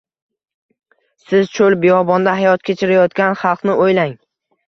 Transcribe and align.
Siz, 1.25 1.51
cho‘l-biyobonda 1.57 2.35
hayot 2.39 2.65
kechirayotgan 2.71 3.39
xalqni 3.43 3.79
o‘ylang! 3.85 4.17